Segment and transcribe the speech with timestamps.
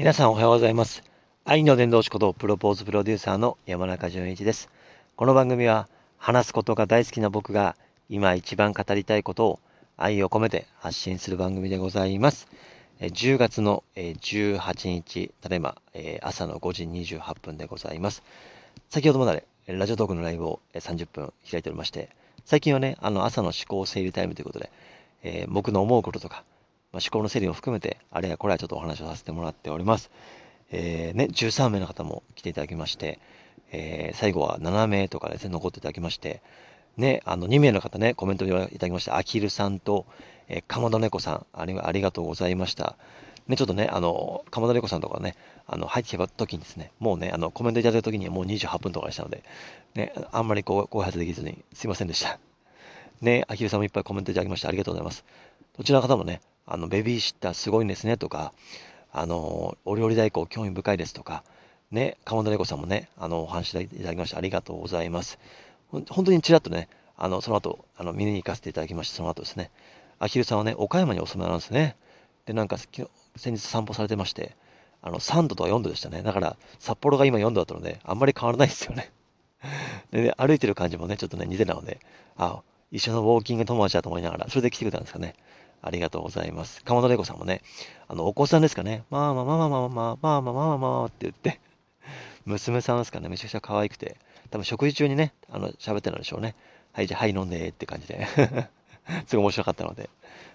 [0.00, 1.02] 皆さんおはようございます。
[1.44, 4.70] 愛の伝道師ことプロポーズプロデューサーの山中淳一です。
[5.14, 7.76] この番組は話すことが大好きな僕が
[8.08, 9.60] 今一番語りたいことを
[9.98, 12.48] 愛を込めて発信する番組でございます。
[12.98, 15.76] 10月の18日、ただいま
[16.22, 18.22] 朝の5時28分でございます。
[18.88, 22.08] 先ほどまでラジオトークのライブを30分開いておりまして、
[22.46, 24.72] 最近はね、あの朝の思考整理タイムということで、
[25.24, 26.42] えー僕の思うこととか、
[26.92, 30.10] まあ、思考の整理を含めて、あれやこれやちょっとお話をさせてもらっております。
[30.72, 33.18] えーね、13名の方も来ていただきまして、
[33.72, 36.42] えー最後は7名とかですね、残っていただきまして、
[36.96, 39.16] ね、あの2名の方ね、コメントいただきました。
[39.16, 40.06] あきるさんと、
[40.48, 42.96] えー、かまど猫さんあり、ありがとうございました。
[43.46, 45.34] ね、ちょっとね、あの、かまど猫さんとかね、
[45.66, 49.42] あの、入ってきた時にですね、もうね、あの、コメントいただいた時にはもう28分とかでしたので、
[49.94, 52.38] ね、あんまりこう、ご挨拶できずに、すいませんでした。
[53.20, 55.24] ね、あきるさんもいっぱいコメントいただきましてありがとうございます。
[55.76, 58.52] どちらの方もね、あの、ベビーシッターすごいんですねとか、
[59.12, 61.42] あの、お料理代行興味深いですとか、
[61.90, 65.38] ね、鴨田猫さんもね、あの、お話いただきましてありがとうございます。
[65.90, 69.70] 本当にちらっとね、あの、その後、あの、見に行かせていただきまして、その後ですね、
[70.18, 71.96] あきるさんはね、岡山にお住まいなんですね。
[72.46, 74.56] で、なんか、先日散歩されてまして、
[75.02, 76.22] あの、3度とか4度でしたね。
[76.22, 79.10] だから、札幌が今4度だったので、あんまり変わらないですよね。
[80.12, 81.98] でね、歩いてる感じもね、ちょっとね、似てたので、
[82.36, 85.34] あ、一緒のウォーキング友達だと思いながら、それで来てくれたんですかね。
[85.82, 86.82] ありがとうございます。
[86.84, 87.62] 鴨田玲子さんもね、
[88.08, 91.60] あの、お子さんですかね、まあまあまあまあまあまあまあまあまあまあまあって言って、
[92.44, 94.16] 娘さんですかね、めちゃくちゃ可愛くて、
[94.50, 96.54] 多分食事中にね、あの、喋ってるんでしょうね。
[96.92, 98.26] はい、じゃあ、はい、飲んでって感じで、
[99.26, 100.10] すごい面白かったので、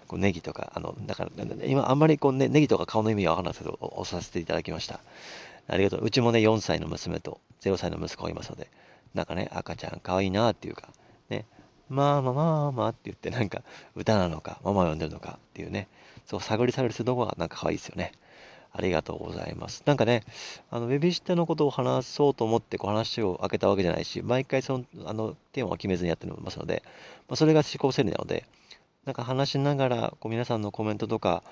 [0.06, 1.30] こうネギとか、あの、だから、
[1.66, 5.00] 今あんまりこうね、ネギとか顔の意味はわからないですけど、お押させていただきました。
[5.68, 6.04] ありがとう。
[6.04, 8.68] うちもね、4歳の娘と0歳の息子がいますので、
[9.14, 10.88] なんかね、赤ちゃん可愛いなっていうか、
[11.28, 11.46] ね、
[11.88, 13.62] まあまあまあまあって言って、なんか
[13.94, 15.88] 歌なのか、ママを呼んでるのかっていうね、
[16.26, 18.12] そう探り探りするとこがなんか可愛いですよね。
[18.72, 19.82] ありがとうございます。
[19.86, 20.22] なんかね、
[20.70, 26.82] あの、ベビーシッターのことを話そうと思ってこう話を開けたわけじゃないし、毎回その、あの、テーマを決めずにやってますので、
[27.28, 28.44] まあ、それが思考整理なので、
[29.06, 31.42] なんか話しながら、こう皆さんのコメントとか、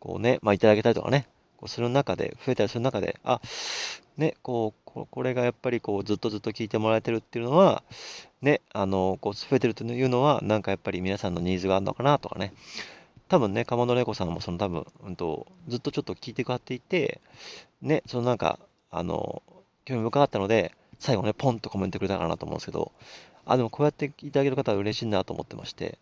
[0.00, 1.28] こうね、まあ、いただけたりとかね、
[1.62, 3.40] こうする中で、増えたりする中で、あ、
[4.16, 7.84] ね、こう、これがやっぱりこう、ずっとずっと聞いてもらえてるっていうのは、
[8.40, 12.52] ね、あの、こう、増えてるというのは、なんかやっぱり皆さんのニーズがあるのかなとかね、
[13.28, 17.20] 多分ね、鴨野玲子さんもその多分、うんと、ずっとちょっと聞いてくだっていて、
[17.80, 18.58] ね、そのなんか、
[18.90, 19.44] あの、
[19.84, 22.90] 興味深かったので、最後ね、ポンとコメントくれたかなと思うんですけど、
[23.46, 25.98] あ、でもこうやっていただける方は嬉しいなと思ってまして、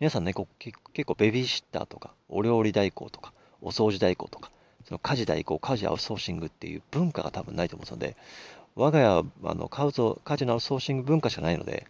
[0.00, 4.50] 皆さんね、こう結構ベビーシッターとか、お料理代行とか、お掃除代行とか、
[4.84, 8.16] その家事代行、家事アウトソーシングっていう文化が多分ないと思うので、
[8.76, 11.86] 我が家はあの家事家事のアウトソーシング文化しかないので、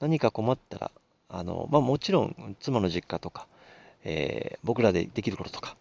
[0.00, 0.90] 何か困ったら、
[1.28, 3.46] あのまあ、もちろん妻の実家とか、
[4.04, 5.76] えー僕らでできることとか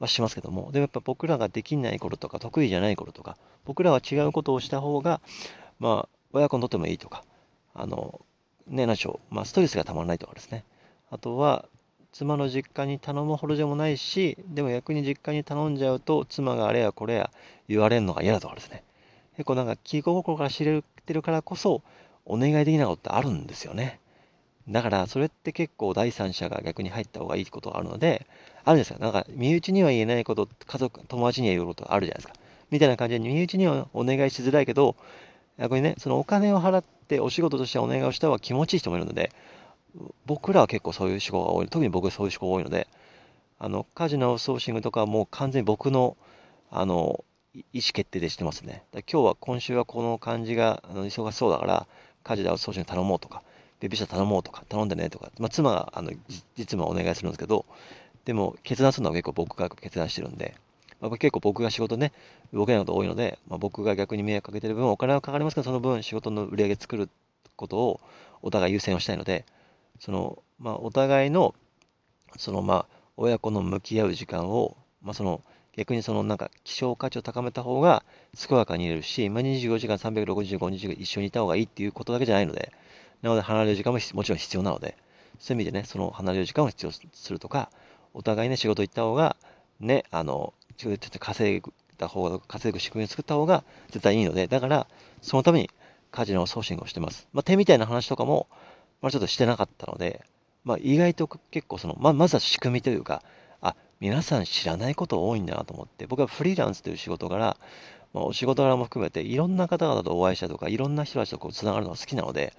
[0.00, 5.20] はしますけども、でもやっぱ僕らができないこととか、得意じゃないこととか、僕らは違うことをした方が、
[5.78, 7.24] まあ、親子にとってもいいとか、
[7.74, 8.20] あの、
[8.66, 10.64] ね、何でしょう、まあ、ストレスがたまらないとかですね。
[11.10, 11.64] あとは、
[12.12, 17.30] 妻の実家に頼むほどでもないし、でも逆に実家に頼んじゃうと、妻があれやこれや
[17.68, 18.82] 言われるのが嫌だとかですね。
[19.36, 21.82] 結構なんか気心から知れてるからこそ、
[22.24, 24.00] お願いできないことってあるんですよね。
[24.68, 28.26] だから、それって結構第三者が逆に入った方がいいことがあるので、
[28.64, 28.98] あるんですよ。
[28.98, 32.34] なんか、身内には言えないこと、家族、友達には言うことあるじゃないですか。
[32.70, 34.94] みたいな感じで、身内にはお願いしづらいけど、
[35.58, 39.32] 逆にね、そのお金を払ってお仕事としてお願いをした方が気持ちいい人もいるので、
[40.26, 41.68] 僕らは結構そういう思考が多い。
[41.68, 42.88] 特に僕はそういう思考が多いので、
[43.58, 46.16] あの、カジノアウソーシングとかはもう完全に僕の、
[46.70, 48.84] あの、意思決定でしてますね。
[48.92, 51.86] だ今日は、今週はこの感じがあの忙しそうだから、
[52.22, 53.42] 家事でアウソーシング頼もうとか、
[53.80, 56.10] ベビーシッター頼もうとか、頼んでねとか、まあ、妻があの
[56.56, 57.64] 実務はお願いするんですけど、
[58.24, 60.54] でも決断するのは結構僕が決断してるんで、
[61.00, 62.12] まあ、結構僕が仕事ね、
[62.52, 67.08] 動けないこと多いので、まあ、僕が逆に迷惑かけてる分、お金はかかりますけど、その分仕事の売り上げ作る
[67.56, 68.00] ことを
[68.42, 69.44] お互い優先をしたいので、
[69.98, 71.54] その、まあ、お互いの、
[72.36, 72.86] その、まあ、
[73.16, 75.42] 親子の向き合う時間を、まあ、その、
[75.76, 78.04] 逆にその、なんか、希少価値を高めた方が、
[78.36, 82.72] 健やかにいれるし、まあ、24時間365日一緒にいた方がいいっていうことだけじゃないので、
[83.22, 84.96] なので、離れる時間ももちろん必要なので、
[85.38, 87.70] そういう意味でね、その離れる時間を必要するとか、
[88.14, 89.36] お互いね、仕事行った方が、
[89.80, 91.62] ね、あの、仕事行って稼い
[91.96, 94.86] だ方が、稼ぐ仕組みを作った方が絶対いいので、だから、
[95.22, 95.70] そのために
[96.10, 97.28] 家事のソーシングをしてます。
[97.32, 98.48] まあ、手みたいな話とかも、
[99.00, 100.24] まあ、ちょっとしてなかったので、
[100.64, 103.22] まあ、意外と結構その、まあ、まずは仕組みというか、
[103.60, 107.56] あ、皆さん知らないこと多いんだなと思って、僕はフリーランスという仕事柄、
[108.12, 112.54] まあ、お仕事柄も含めて、いろんな方々とお会いしたとか、いろんな人たちとこうつながるのが好きなので、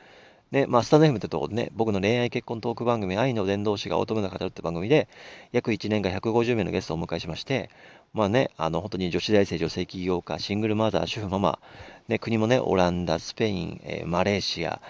[0.51, 5.07] ね、まあ、スタンド FM ってとこでね、僕の恋愛結婚トーク番組、愛の伝道師が乙女が語るって番組で、
[5.51, 7.69] 約1年間150名のゲストをお迎えしまして、
[8.13, 11.59] まあね、あの、本当に女子大生、女性起業家、シングルマザー、主婦ママ、
[12.07, 14.81] ね、国もね、オランダ、スペイン、えー、マレーシア、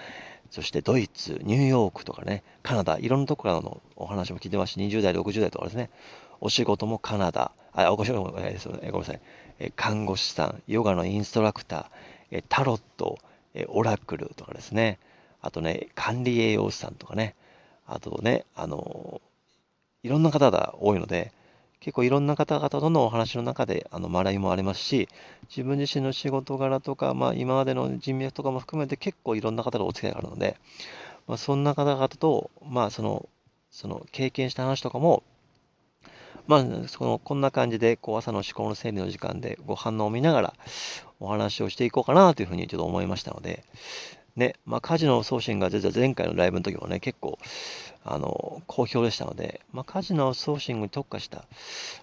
[0.51, 5.89] そしてドイツ、ニューヨークとかね、カナダ、いろんなところからのお話も聞いてますし、20代、60代とかですね、
[6.41, 9.21] お仕事もカナダ、あ、お仕事も、えー、ごめんなさい、
[9.59, 11.85] え看護師さん、ヨガのインストラクター、
[12.31, 13.19] えタロット、
[13.53, 14.99] えオラクルとかですね、
[15.41, 17.35] あとね、管理栄養士さんとかね、
[17.85, 19.21] あとね、あの
[20.03, 21.31] いろんな方が多いので、
[21.79, 25.07] 結構いろんな方々とのお話の中で、あの、学びもありますし、
[25.49, 30.57] 自分自身の仕事柄とか、まあ、今までの人脈とかも含めて結構いろんな方とお付き合いがあるので、
[31.27, 33.29] まあ、そんな方々と、まあ、その、
[33.71, 35.23] その経験した話とかも、
[36.47, 40.53] まあ、その、こんな感じで、こう、朝の思考の整理の時間でご反応を見ながら
[41.19, 43.63] お話をしていこうかなというふうにちょっと思いましたので、
[44.39, 47.37] ね、まあ、カジノ送信が実は前回のライブの時もね、結構、
[48.03, 51.45] あの、好評でしたので、まあ、カジノソーシングに特化した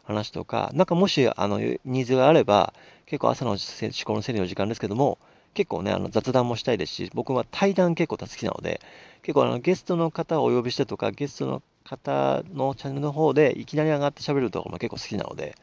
[0.05, 2.73] 話とか、なんかもし、あの、ニーズがあれば、
[3.07, 3.59] 結構朝の思
[4.05, 5.19] 考の整理の時間ですけども、
[5.55, 8.81] 結構ね、あの雑談もしたいですし、僕は対談結構好きなので、
[9.23, 15.55] 結構あのゲストの方をお呼びしてとか、ゲストの方のチャンネルの方でいきなり上がって喋るところも結構好きなので、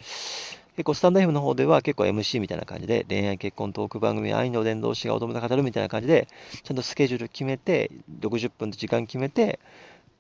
[0.75, 6.28] 結構スタンド F の方では結構 MC みたいな感じで、恋愛結婚トーク番組、愛の伝道師が乙女が語るみたいな感じで、
[6.64, 7.92] ちゃんとスケジュール決めて、
[8.22, 9.60] 60分で時間決めて、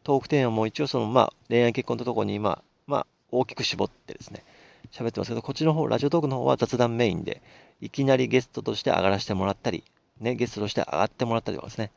[0.03, 4.43] トークテーマも一応その、まあ、恋愛結婚のとこに、まあ、まあ、大きく絞ってですね、
[4.91, 7.41] 喋ってますけど、こっちの方、ラジオトークの方は雑談メインで、
[7.81, 9.83] いきなりゲストとして上がらせてもらったり、
[10.19, 11.91] ね、ゲストとして上がってもらったりとかですね、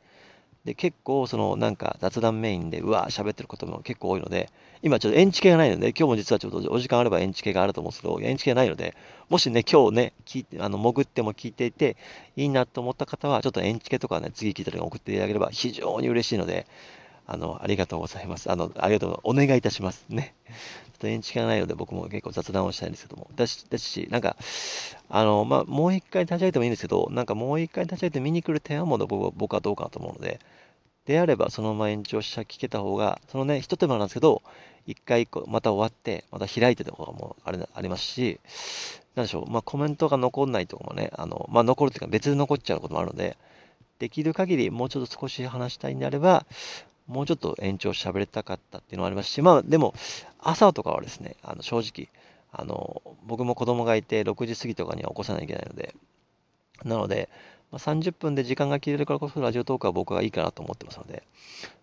[0.67, 4.49] で、結構、その、なんか雑談メインで、うわー喋ってることも結構多いので、
[4.83, 8.93] 今ちょっとエンチ系がないので、今日も実はちょっとお時間あればエンチ系があると思うんですけど、エンチ系ないので、
[9.29, 11.95] もしね、今日ね、聞いて、あの、潜っても聞いていて、
[12.35, 16.67] いいなと思った方は、ちょっとエンチ系とかね、次聞いた時に送っていただければ非常に嬉しいので、
[17.27, 18.49] あの、ありがとうございます。
[18.49, 20.05] あの、ありがとう、お願いいたします。
[20.07, 20.33] ね。
[20.47, 23.29] ちょっとエンチ系がないので、僕も結構雑談をしたいんですけども。
[23.35, 24.37] だし、ですし、なんか、
[25.09, 30.39] あの、まあ、もう一回立ち上げてもいいんですけど、なんかもう一回立ち上げて見に来る提案も僕はどうかなと思うので、
[31.05, 34.41] であれば、そのまま延長し聞けた方が、そのね、一手間なんですけど、
[34.85, 38.39] 一回一個、また終わって、また開いてとかもあれありますし、
[39.15, 43.37] なんでしょう、まあ、コメントが残んないとかもね、あの、まあ、残るというか別で残っちゃうこともあるので、
[43.99, 46.45] できる限りもうちょっと少し話したいんであれば、
[47.07, 49.93] もうちょっと延長喋りたかったっていうのもありますし、まあ、でも、
[50.39, 52.09] 朝とかはですね、あの正直、
[52.51, 55.95] あの、僕も子供がいて、6時過ぎとかには起こさないといけないので、
[56.83, 57.29] なので、
[57.71, 61.23] まあ、30分で時間が切れるからこそラジオトークは僕はいいかなと思ってますので、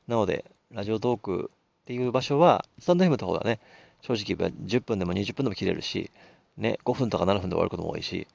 [0.08, 1.50] なので、ラジオトーク
[1.82, 3.60] っていう場所は、スタンド FM の方がね、
[4.02, 6.10] 正直言えば10分でも20分でも切れるし、
[6.56, 8.26] ね、5分とか7分で終わることも多いし、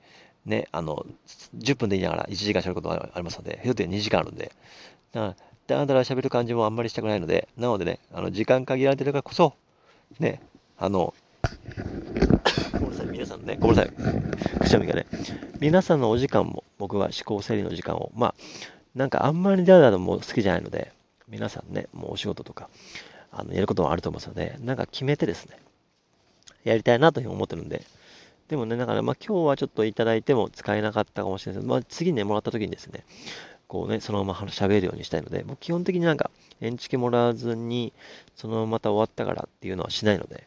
[0.46, 1.06] ね、あの、
[1.58, 4.52] 10分で言いながら1時間喋ることがありますので、ひょって2時間あるんで、
[5.12, 5.36] だから、
[5.70, 9.54] だらだら喋る感じもあんまりしたくないので、なのでね、あの、時間限られてるからこそ、
[10.20, 10.42] ね、
[10.80, 11.14] あの、
[12.74, 15.06] ごめんなさい、皆さんね、ごめんなさい、くしゃみがね、
[15.60, 18.36] 皆さんのお時間も、僕は思考整理の時間を、まあ、
[18.96, 20.92] なんかあんまりだらだらも好きじゃないので、
[21.28, 22.68] 皆さんね、もうお仕事とか、
[23.32, 25.60] あの、やることもあると思いますので、なんか決めてですね、
[26.64, 27.84] やりたいなというふうに思ってるんで、
[28.48, 31.64] でもね、だから、まあ今日はちょっといただいても使えなかったかもしれないです。
[31.66, 33.06] けど、まあ次ね、もらった時にですね、
[33.70, 37.94] こうね、そのまま喋るようにしたいので、もう基本的になんか、エンチケもらわずに、
[38.36, 40.44] そのまた終わったからっていうのはしないので、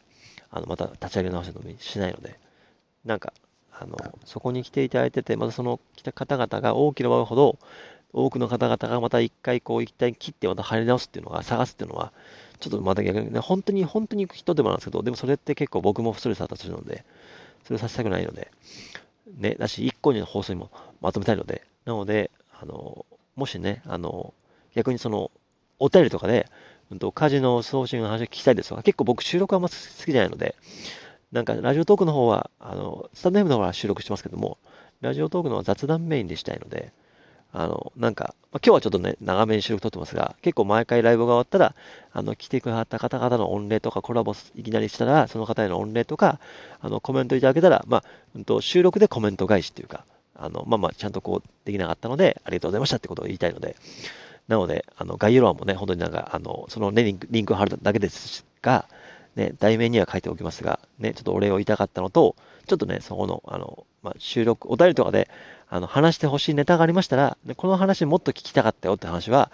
[0.51, 2.37] あの、また立ち上げ直しのもしないので、
[3.05, 3.33] なんか、
[3.71, 7.57] あの、そこに来ていただいてて、またその来た方々が大きな場ほど、
[8.11, 12.11] 多くの方々がまた一回こう一回切ってまた入り直すっていうのが、探すっていうのは、
[12.59, 17.05] ちょっとまた逆にね、本当に本当に行く人でもなんですけど、でもそれって結構僕もストレス発達するので、
[17.63, 18.51] それをさせたくないので、
[19.37, 24.33] ね、だし、一個の放送にもまとめたいので、なので、あの、もしね、あの、
[24.75, 25.31] 逆にその、
[25.79, 26.47] お便りとかで、
[26.91, 29.75] うんと、家事の送信の話を聞きたいですとか、結構僕収録はあんま好
[30.05, 30.55] きじゃないので、
[31.31, 34.57] なんかラジオトークの方は、あの、スタンド M の方は収録してますけども、
[35.01, 36.93] ラジオトークの方は雑談メインでしたいので、
[37.51, 41.75] あの、なんか、まあ、今日はちょっとね、長めに収録撮ってますが、結構毎回ライブが終わったら、
[42.11, 46.39] あの、来てくださった方々の御礼とかコラボいきなりしたら、その方への御礼とか、
[46.81, 48.03] あの、コメントいただけたら、まあ、
[48.35, 50.03] うんと、収録でコメント返しっていうか、
[50.43, 53.77] あの、まあまあ、ちゃんとこう、できなかったので、ありがとうございましたってことを言いたいので、
[54.47, 58.89] なので、あの、概要欄もね、本当になんか、あの、そのね、リンク、リンクを貼るだけですが、
[59.35, 62.35] ね、題名には書いておきますが、ね、ちょっとお礼を言いたかったのと、
[62.67, 65.29] ちょっとね、そこの、あの、まあ、収録、お便りとかで、
[65.69, 69.49] あの、話してほしいネタがありましたら、でこの話もっと聞きたかったよって話は、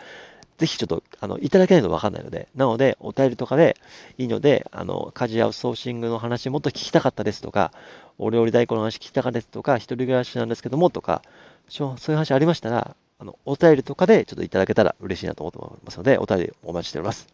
[0.59, 3.77] ぜひちょっと、あの、いただけないとわかんないので、なので、お便りとかで
[4.17, 7.71] いいので、あの、家事やソーシングの話もっと聞きたかったですとか、
[8.17, 11.21] お料理代行の話聞きたかったですとか、一人暮らしなんですけどもとか、
[11.69, 17.27] そういう話ありましたら、あの、お便りとかでちょっといただけたら嬉しいなと思ってますので、お便りお待ちしております。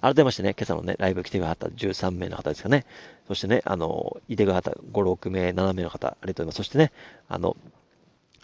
[0.00, 2.84] 改めましてね、今朝のね、ライブ来てくださった13名の方ですかね。
[3.28, 6.56] そしてね、あの、いてくださった5、6名、7名の方、ありがとうございます。
[6.56, 6.90] そしてね、
[7.28, 7.56] あの、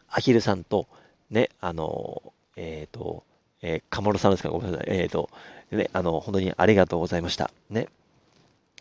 [0.08, 0.86] アヒルさんと、
[1.30, 3.24] ね、あの、えっ、ー、と、
[3.62, 4.50] えー、カモロさんですか？
[4.50, 4.86] ごめんなさい。
[4.88, 5.30] えっ、ー、と、
[5.70, 7.50] ね、あの、本当にありがとうございました。
[7.70, 7.88] ね。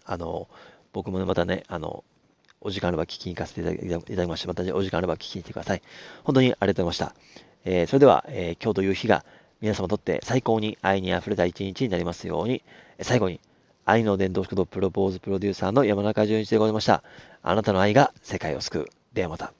[0.06, 0.48] あの、
[0.94, 2.04] 僕もね、またね、あの、
[2.62, 5.82] お時間あれば聞きに行かせていただきまして、また、ね、お時間あれば聞きに行ってください。
[6.24, 7.16] 本当にありがとうございました。
[7.66, 9.26] えー、それでは、えー、今日という日が
[9.62, 12.64] 皆様にとって最高に愛に溢れた一日になりますように、
[13.02, 13.40] 最後に、
[13.86, 17.04] 愛の伝道師ことプロポーズプロデューサーの山中淳一でございました。
[17.42, 18.86] あなたの愛が世界を救う。
[19.14, 19.54] ではまた。